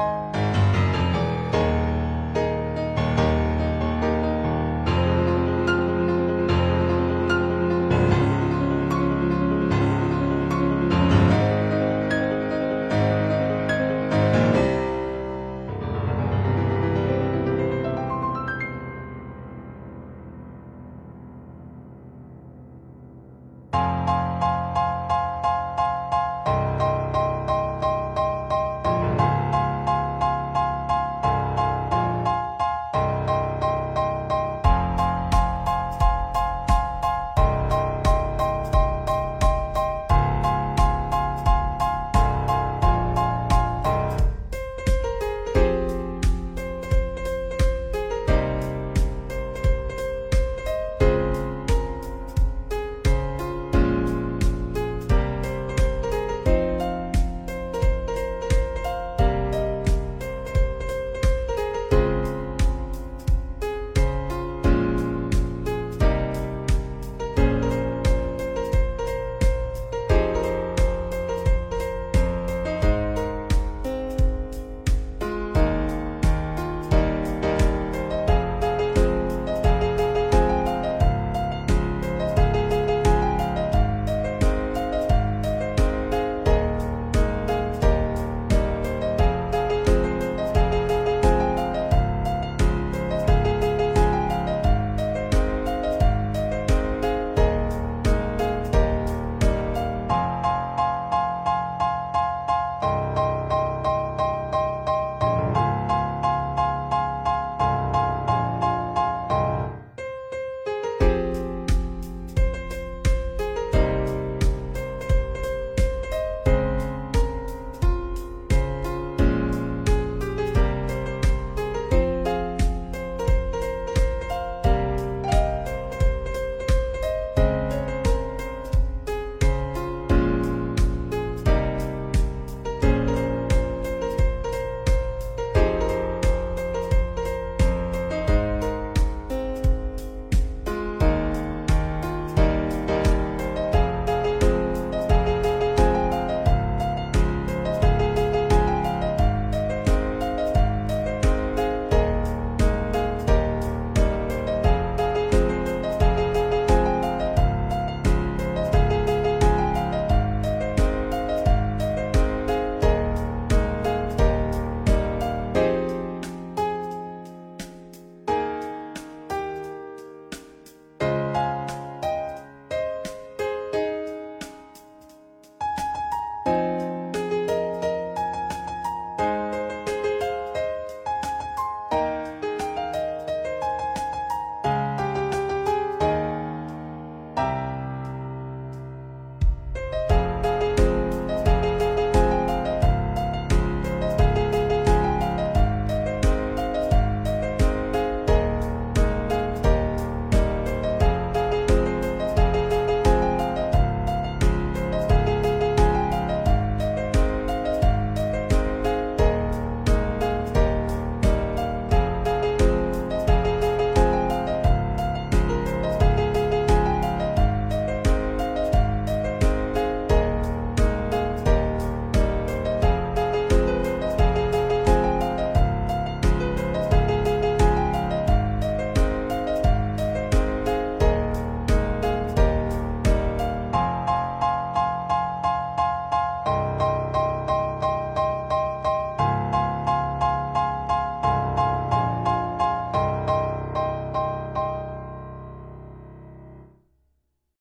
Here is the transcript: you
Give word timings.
you 0.00 0.39